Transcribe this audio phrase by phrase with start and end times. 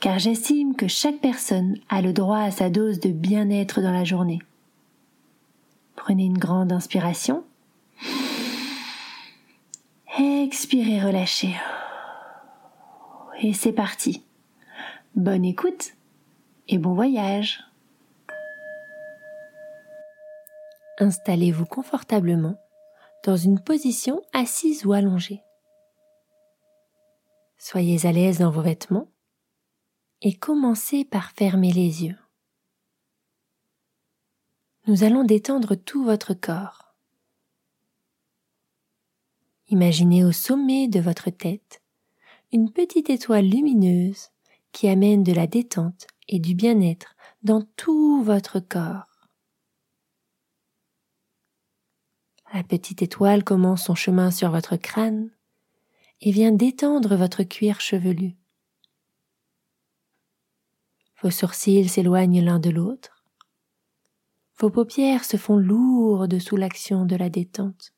[0.00, 4.04] car j'estime que chaque personne a le droit à sa dose de bien-être dans la
[4.04, 4.38] journée.
[5.96, 7.44] Prenez une grande inspiration.
[10.18, 11.54] Expirez, relâchez.
[13.40, 14.24] Et c'est parti.
[15.14, 15.92] Bonne écoute
[16.68, 17.64] et bon voyage.
[20.98, 22.56] Installez-vous confortablement
[23.24, 25.42] dans une position assise ou allongée.
[27.58, 29.08] Soyez à l'aise dans vos vêtements
[30.22, 32.18] et commencez par fermer les yeux.
[34.86, 36.94] Nous allons détendre tout votre corps.
[39.68, 41.82] Imaginez au sommet de votre tête
[42.52, 44.30] une petite étoile lumineuse
[44.72, 49.28] qui amène de la détente et du bien-être dans tout votre corps.
[52.54, 55.30] La petite étoile commence son chemin sur votre crâne
[56.22, 58.37] et vient détendre votre cuir chevelu.
[61.20, 63.24] Vos sourcils s'éloignent l'un de l'autre.
[64.58, 67.92] Vos paupières se font lourdes sous l'action de la détente.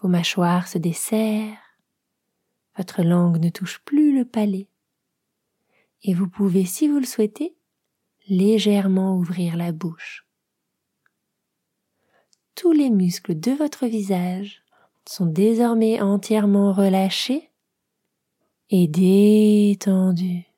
[0.00, 1.58] Vos mâchoires se desserrent.
[2.76, 4.68] Votre langue ne touche plus le palais.
[6.02, 7.56] Et vous pouvez, si vous le souhaitez,
[8.28, 10.26] légèrement ouvrir la bouche.
[12.54, 14.62] Tous les muscles de votre visage
[15.06, 17.50] sont désormais entièrement relâchés
[18.70, 20.49] et détendus.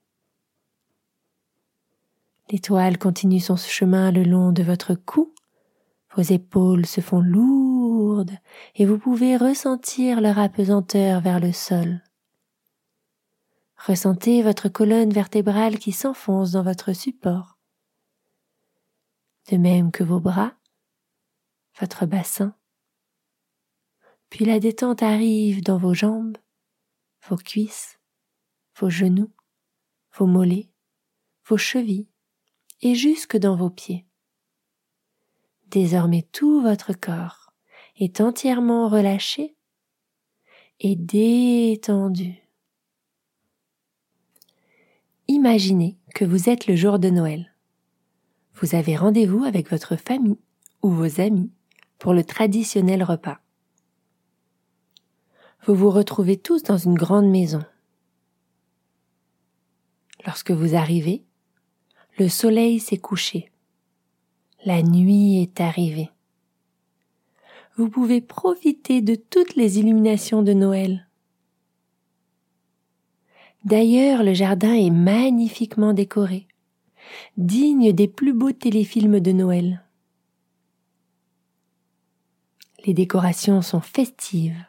[2.52, 5.32] L'étoile continue son chemin le long de votre cou.
[6.14, 8.36] Vos épaules se font lourdes
[8.74, 12.02] et vous pouvez ressentir leur apesanteur vers le sol.
[13.78, 17.56] Ressentez votre colonne vertébrale qui s'enfonce dans votre support.
[19.50, 20.52] De même que vos bras,
[21.80, 22.54] votre bassin.
[24.28, 26.36] Puis la détente arrive dans vos jambes,
[27.30, 27.98] vos cuisses,
[28.78, 29.32] vos genoux,
[30.18, 30.68] vos mollets,
[31.46, 32.11] vos chevilles,
[32.82, 34.06] et jusque dans vos pieds.
[35.68, 37.52] Désormais tout votre corps
[37.96, 39.56] est entièrement relâché
[40.80, 42.34] et détendu.
[45.28, 47.54] Imaginez que vous êtes le jour de Noël.
[48.54, 50.38] Vous avez rendez-vous avec votre famille
[50.82, 51.50] ou vos amis
[51.98, 53.38] pour le traditionnel repas.
[55.64, 57.64] Vous vous retrouvez tous dans une grande maison.
[60.26, 61.24] Lorsque vous arrivez,
[62.18, 63.50] le soleil s'est couché.
[64.64, 66.10] La nuit est arrivée.
[67.76, 71.08] Vous pouvez profiter de toutes les illuminations de Noël.
[73.64, 76.46] D'ailleurs, le jardin est magnifiquement décoré,
[77.36, 79.84] digne des plus beaux téléfilms de Noël.
[82.84, 84.66] Les décorations sont festives.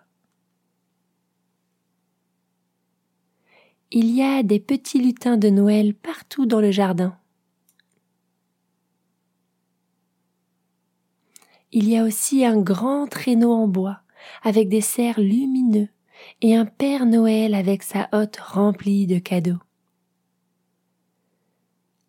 [3.92, 7.18] Il y a des petits lutins de Noël partout dans le jardin.
[11.76, 14.00] Il y a aussi un grand traîneau en bois,
[14.44, 15.90] avec des cerfs lumineux,
[16.42, 19.58] et un Père Noël avec sa hotte remplie de cadeaux.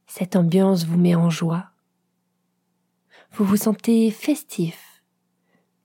[0.06, 1.70] Cette ambiance vous met en joie.
[3.32, 5.02] Vous vous sentez festif,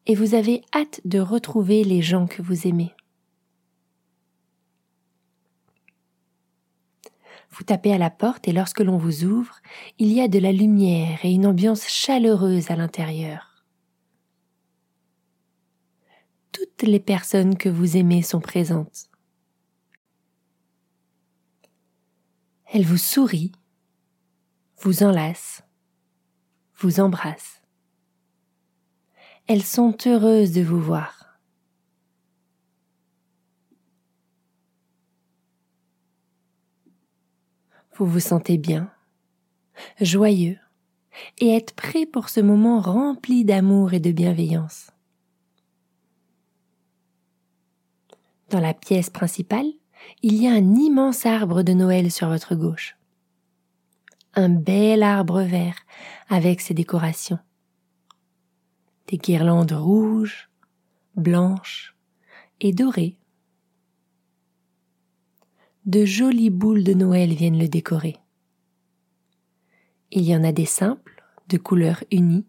[0.07, 2.93] et vous avez hâte de retrouver les gens que vous aimez.
[7.49, 9.55] Vous tapez à la porte et lorsque l'on vous ouvre,
[9.99, 13.48] il y a de la lumière et une ambiance chaleureuse à l'intérieur.
[16.51, 19.09] Toutes les personnes que vous aimez sont présentes.
[22.71, 23.51] Elles vous sourient,
[24.81, 25.63] vous enlacent,
[26.77, 27.61] vous embrassent.
[29.47, 31.39] Elles sont heureuses de vous voir.
[37.95, 38.93] Vous vous sentez bien,
[39.99, 40.57] joyeux,
[41.39, 44.88] et êtes prêt pour ce moment rempli d'amour et de bienveillance.
[48.49, 49.67] Dans la pièce principale,
[50.23, 52.97] il y a un immense arbre de Noël sur votre gauche.
[54.33, 55.75] Un bel arbre vert
[56.29, 57.39] avec ses décorations.
[59.07, 60.49] Des guirlandes rouges,
[61.15, 61.95] blanches
[62.59, 63.17] et dorées.
[65.85, 68.17] de jolies boules de Noël viennent le décorer.
[70.11, 72.45] Il y en a des simples, de couleurs unies,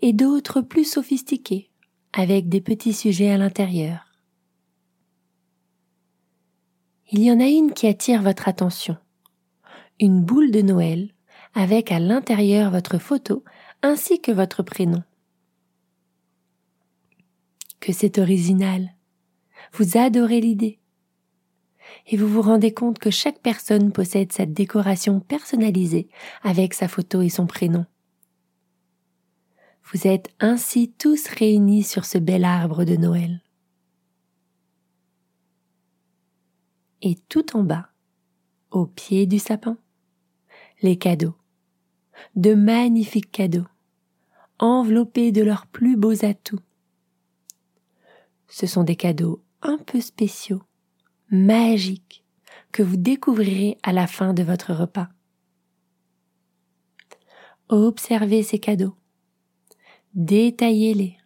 [0.00, 1.70] et d'autres plus sophistiquées,
[2.12, 4.11] avec des petits sujets à l'intérieur.
[7.14, 8.96] Il y en a une qui attire votre attention.
[10.00, 11.10] Une boule de Noël
[11.54, 13.44] avec à l'intérieur votre photo
[13.82, 15.02] ainsi que votre prénom.
[17.80, 18.94] Que c'est original.
[19.74, 20.78] Vous adorez l'idée.
[22.06, 26.08] Et vous vous rendez compte que chaque personne possède sa décoration personnalisée
[26.42, 27.84] avec sa photo et son prénom.
[29.92, 33.41] Vous êtes ainsi tous réunis sur ce bel arbre de Noël.
[37.02, 37.90] Et tout en bas,
[38.70, 39.76] au pied du sapin,
[40.82, 41.34] les cadeaux,
[42.36, 43.66] de magnifiques cadeaux,
[44.60, 46.60] enveloppés de leurs plus beaux atouts.
[48.48, 50.62] Ce sont des cadeaux un peu spéciaux,
[51.30, 52.24] magiques,
[52.70, 55.08] que vous découvrirez à la fin de votre repas.
[57.68, 58.94] Observez ces cadeaux,
[60.14, 61.18] détaillez-les,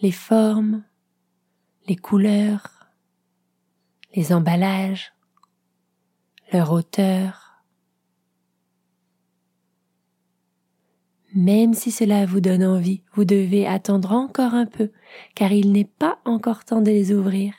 [0.00, 0.84] les formes,
[1.86, 2.73] les couleurs,
[4.14, 5.12] les emballages,
[6.52, 7.62] leur hauteur.
[11.34, 14.92] Même si cela vous donne envie, vous devez attendre encore un peu,
[15.34, 17.54] car il n'est pas encore temps de les ouvrir.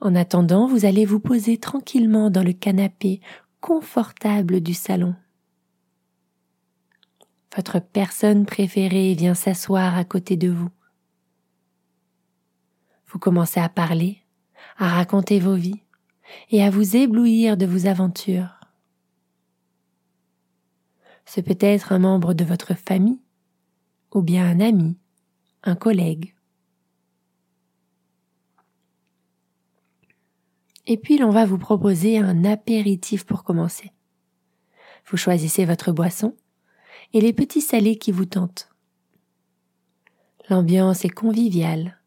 [0.00, 3.20] En attendant, vous allez vous poser tranquillement dans le canapé
[3.60, 5.16] confortable du salon.
[7.56, 10.70] Votre personne préférée vient s'asseoir à côté de vous.
[13.08, 14.22] Vous commencez à parler,
[14.76, 15.80] à raconter vos vies
[16.50, 18.60] et à vous éblouir de vos aventures.
[21.24, 23.20] Ce peut être un membre de votre famille
[24.14, 24.96] ou bien un ami,
[25.62, 26.34] un collègue.
[30.86, 33.92] Et puis l'on va vous proposer un apéritif pour commencer.
[35.06, 36.34] Vous choisissez votre boisson
[37.12, 38.70] et les petits salés qui vous tentent.
[40.48, 41.97] L'ambiance est conviviale.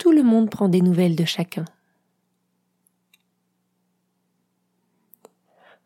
[0.00, 1.66] Tout le monde prend des nouvelles de chacun.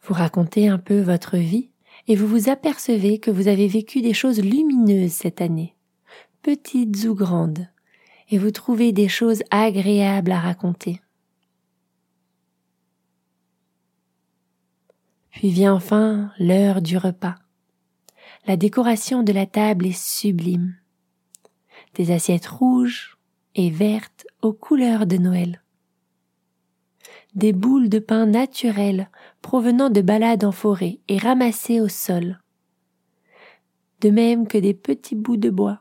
[0.02, 1.70] Vous racontez un peu votre vie
[2.06, 5.74] et vous vous apercevez que vous avez vécu des choses lumineuses cette année,
[6.42, 7.66] petites ou grandes,
[8.28, 11.00] et vous trouvez des choses agréables à raconter.
[15.32, 17.34] Puis vient enfin l'heure du repas.
[18.46, 20.76] La décoration de la table est sublime.
[21.94, 23.13] Des assiettes rouges
[23.54, 25.62] et vertes aux couleurs de Noël.
[27.34, 29.10] Des boules de pain naturelles
[29.42, 32.40] provenant de balades en forêt et ramassées au sol.
[34.00, 35.80] De même que des petits bouts de bois.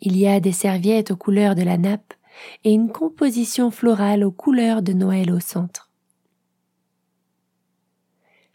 [0.00, 2.14] Il y a des serviettes aux couleurs de la nappe
[2.64, 5.90] et une composition florale aux couleurs de Noël au centre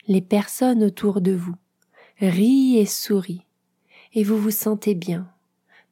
[0.07, 1.55] les personnes autour de vous
[2.19, 3.45] rient et sourient,
[4.13, 5.29] et vous vous sentez bien,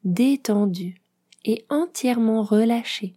[0.04, 1.00] détendu
[1.44, 3.14] et entièrement relâché.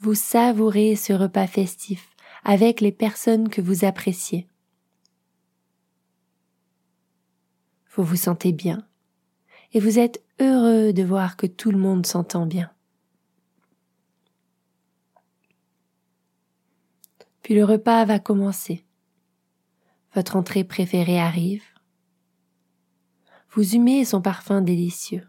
[0.00, 2.10] Vous savourez ce repas festif
[2.44, 4.46] avec les personnes que vous appréciez.
[7.94, 8.86] Vous vous sentez bien
[9.72, 12.70] et vous êtes heureux de voir que tout le monde s'entend bien.
[17.42, 18.84] Puis le repas va commencer.
[20.14, 21.73] Votre entrée préférée arrive.
[23.54, 25.24] Vous humez son parfum délicieux.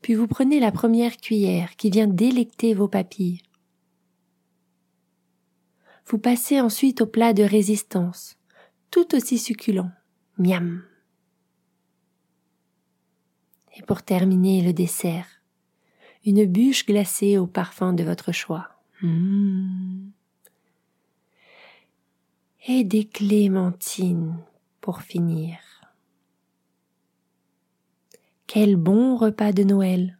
[0.00, 3.42] Puis vous prenez la première cuillère qui vient délecter vos papilles.
[6.06, 8.38] Vous passez ensuite au plat de résistance,
[8.90, 9.90] tout aussi succulent.
[10.38, 10.84] Miam.
[13.76, 15.26] Et pour terminer le dessert,
[16.24, 18.70] une bûche glacée au parfum de votre choix.
[19.02, 20.08] Hmm.
[22.68, 24.38] Et des clémentines
[24.80, 25.58] pour finir.
[28.46, 30.18] Quel bon repas de Noël.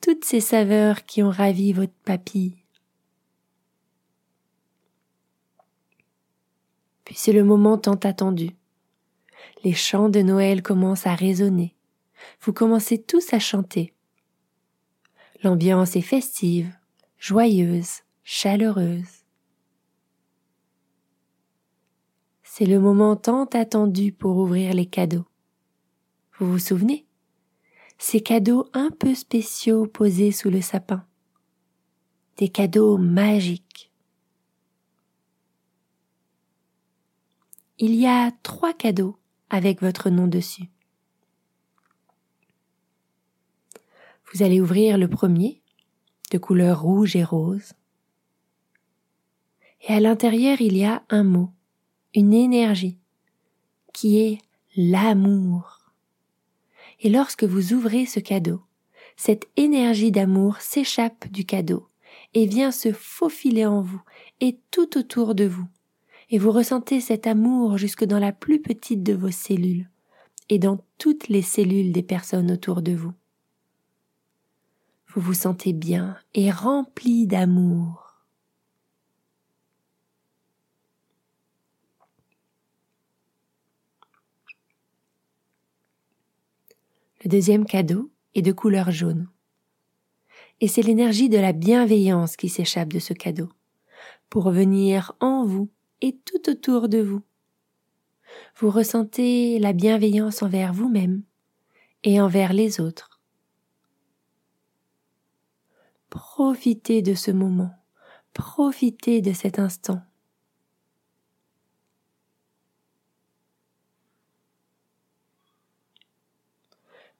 [0.00, 2.56] Toutes ces saveurs qui ont ravi votre papille.
[7.04, 8.50] Puis c'est le moment tant attendu.
[9.64, 11.74] Les chants de Noël commencent à résonner.
[12.40, 13.92] Vous commencez tous à chanter.
[15.42, 16.72] L'ambiance est festive
[17.18, 19.24] joyeuse, chaleureuse.
[22.42, 25.26] C'est le moment tant attendu pour ouvrir les cadeaux.
[26.38, 27.05] Vous vous souvenez?
[27.98, 31.04] Ces cadeaux un peu spéciaux posés sous le sapin.
[32.36, 33.90] Des cadeaux magiques.
[37.78, 39.18] Il y a trois cadeaux
[39.50, 40.68] avec votre nom dessus.
[44.32, 45.62] Vous allez ouvrir le premier,
[46.30, 47.72] de couleur rouge et rose.
[49.88, 51.50] Et à l'intérieur, il y a un mot,
[52.14, 52.98] une énergie,
[53.92, 54.38] qui est
[54.76, 55.85] l'amour.
[57.00, 58.62] Et lorsque vous ouvrez ce cadeau,
[59.16, 61.88] cette énergie d'amour s'échappe du cadeau
[62.34, 64.02] et vient se faufiler en vous
[64.40, 65.66] et tout autour de vous.
[66.30, 69.88] Et vous ressentez cet amour jusque dans la plus petite de vos cellules
[70.48, 73.12] et dans toutes les cellules des personnes autour de vous.
[75.08, 78.05] Vous vous sentez bien et rempli d'amour.
[87.26, 89.28] Le deuxième cadeau est de couleur jaune.
[90.60, 93.48] Et c'est l'énergie de la bienveillance qui s'échappe de ce cadeau,
[94.30, 95.68] pour venir en vous
[96.00, 97.22] et tout autour de vous.
[98.54, 101.24] Vous ressentez la bienveillance envers vous-même
[102.04, 103.20] et envers les autres.
[106.08, 107.72] Profitez de ce moment,
[108.34, 110.00] profitez de cet instant.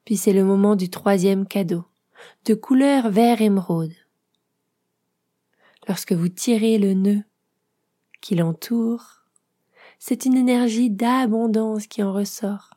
[0.07, 1.85] Puis c'est le moment du troisième cadeau,
[2.45, 3.93] de couleur vert émeraude.
[5.89, 7.25] Lorsque vous tirez le nœud
[8.21, 9.25] qui l'entoure,
[9.99, 12.75] c'est une énergie d'abondance qui en ressort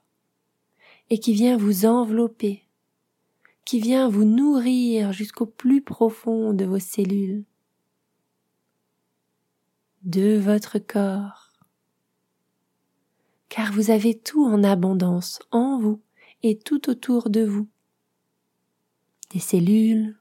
[1.12, 2.64] et qui vient vous envelopper,
[3.64, 7.46] qui vient vous nourrir jusqu'au plus profond de vos cellules,
[10.02, 11.52] de votre corps,
[13.50, 16.02] car vous avez tout en abondance en vous
[16.44, 17.68] et tout autour de vous.
[19.32, 20.18] Des cellules,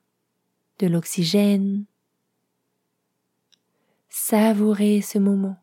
[0.78, 1.84] de l'oxygène.
[4.08, 5.56] Savourez ce moment,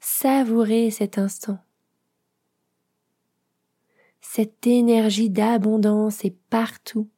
[0.00, 1.58] savourez cet instant.
[4.20, 7.08] Cette énergie d'abondance est partout.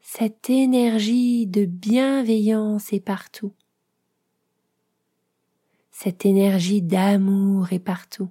[0.00, 3.52] Cette énergie de bienveillance est partout.
[5.90, 8.28] Cette énergie d'amour est partout.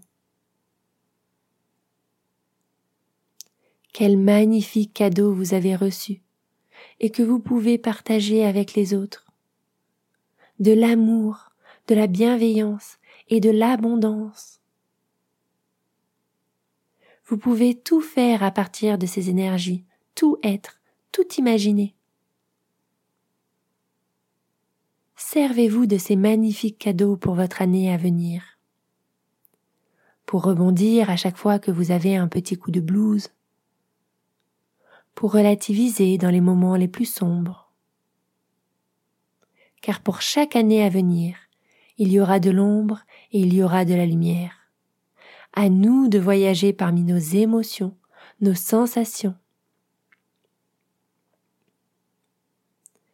[3.94, 6.24] Quel magnifique cadeau vous avez reçu
[7.00, 9.28] et que vous pouvez partager avec les autres.
[10.60, 11.52] De l'amour,
[11.88, 12.98] de la bienveillance
[13.30, 14.62] et de l'abondance.
[17.28, 19.86] Vous pouvez tout faire à partir de ces énergies,
[20.16, 20.82] tout être,
[21.12, 21.94] tout imaginer.
[25.16, 28.58] Servez-vous de ces magnifiques cadeaux pour votre année à venir.
[30.26, 33.30] Pour rebondir à chaque fois que vous avez un petit coup de blues,
[35.16, 37.72] pour relativiser dans les moments les plus sombres.
[39.82, 41.36] Car pour chaque année à venir,
[41.98, 43.02] il y aura de l'ombre
[43.32, 44.70] et il y aura de la lumière.
[45.54, 47.96] À nous de voyager parmi nos émotions,
[48.42, 49.36] nos sensations.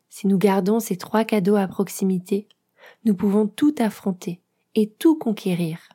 [0.09, 2.47] Si nous gardons ces trois cadeaux à proximité,
[3.05, 4.41] nous pouvons tout affronter
[4.75, 5.89] et tout conquérir.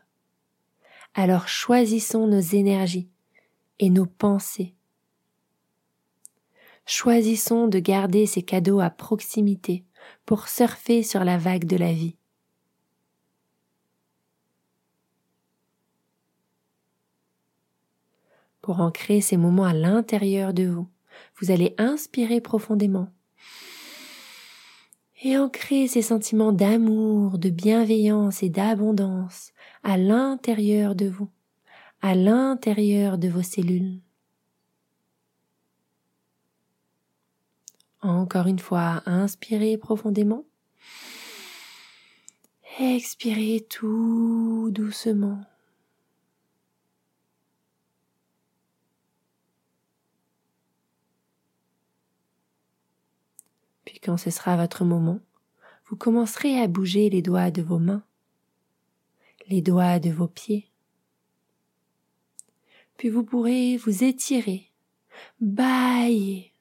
[1.14, 3.08] Alors choisissons nos énergies
[3.78, 4.74] et nos pensées
[6.86, 9.84] choisissons de garder ces cadeaux à proximité
[10.26, 12.16] pour surfer sur la vague de la vie.
[18.60, 20.88] Pour ancrer ces moments à l'intérieur de vous,
[21.38, 23.08] vous allez inspirer profondément
[25.22, 31.28] et ancrer ces sentiments d'amour, de bienveillance et d'abondance à l'intérieur de vous,
[32.02, 34.03] à l'intérieur de vos cellules.
[38.04, 40.44] Encore une fois, inspirez profondément.
[42.78, 45.42] Expirez tout doucement.
[53.86, 55.20] Puis quand ce sera votre moment,
[55.86, 58.04] vous commencerez à bouger les doigts de vos mains,
[59.48, 60.68] les doigts de vos pieds.
[62.98, 64.70] Puis vous pourrez vous étirer,
[65.40, 66.53] bailler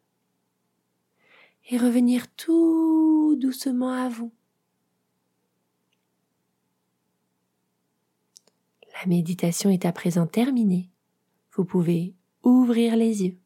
[1.70, 4.32] et revenir tout doucement à vous.
[9.02, 10.90] La méditation est à présent terminée.
[11.54, 13.38] Vous pouvez ouvrir les yeux.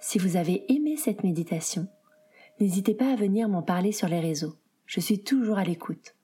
[0.00, 1.86] Si vous avez aimé cette méditation,
[2.60, 4.56] n'hésitez pas à venir m'en parler sur les réseaux.
[4.86, 6.14] Je suis toujours à l'écoute.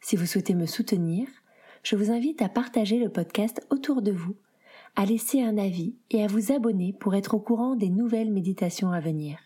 [0.00, 1.26] Si vous souhaitez me soutenir,
[1.82, 4.36] je vous invite à partager le podcast autour de vous,
[4.94, 8.90] à laisser un avis et à vous abonner pour être au courant des nouvelles méditations
[8.90, 9.38] à venir.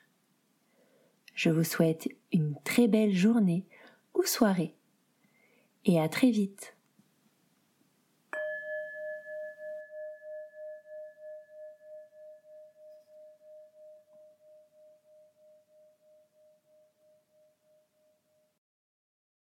[1.35, 3.64] Je vous souhaite une très belle journée
[4.14, 4.75] ou soirée.
[5.85, 6.76] Et à très vite